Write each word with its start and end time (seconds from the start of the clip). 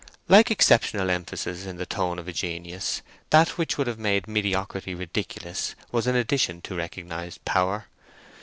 Like 0.27 0.49
exceptional 0.49 1.11
emphasis 1.11 1.67
in 1.67 1.77
the 1.77 1.85
tone 1.85 2.17
of 2.17 2.27
a 2.27 2.33
genius, 2.33 3.03
that 3.29 3.49
which 3.49 3.77
would 3.77 3.85
have 3.85 3.99
made 3.99 4.27
mediocrity 4.27 4.95
ridiculous 4.95 5.75
was 5.91 6.07
an 6.07 6.15
addition 6.15 6.59
to 6.63 6.75
recognised 6.75 7.45
power. 7.45 7.85